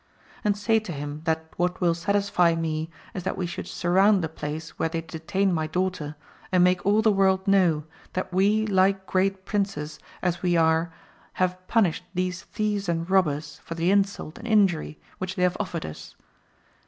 And 0.43 0.57
say 0.57 0.79
to 0.79 0.91
him 0.91 1.21
that 1.25 1.53
what 1.57 1.79
will 1.79 1.93
satisfy 1.93 2.55
me 2.55 2.89
is 3.13 3.21
that 3.21 3.37
we 3.37 3.45
should 3.45 3.67
surround 3.67 4.23
the 4.23 4.29
place 4.29 4.79
where 4.79 4.89
they 4.89 5.01
detain 5.01 5.53
my 5.53 5.67
daughter 5.67 6.15
and 6.51 6.63
make 6.63 6.83
all 6.87 7.03
the 7.03 7.11
world 7.11 7.47
know 7.47 7.83
that 8.13 8.33
we 8.33 8.65
like 8.65 9.05
great 9.05 9.45
princes 9.45 9.99
as 10.23 10.41
we 10.41 10.57
are 10.57 10.91
have 11.33 11.67
punished 11.67 12.05
these 12.15 12.41
thieves 12.45 12.89
and 12.89 13.11
robbers 13.11 13.61
for 13.63 13.75
the 13.75 13.91
insult 13.91 14.39
and 14.39 14.47
injury 14.47 14.97
which 15.19 15.35
they 15.35 15.43
have 15.43 15.57
offered 15.59 15.85
us. 15.85 16.15